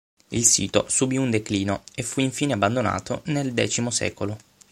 [0.31, 4.35] Il sito subì un declino e fu infine abbandonato nel X secolo.